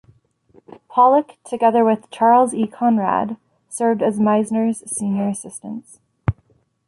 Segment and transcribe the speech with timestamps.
[0.89, 2.65] Pollack together with Charles E.
[2.65, 3.37] Conrad
[3.69, 5.99] served as Meisner's senior assistants.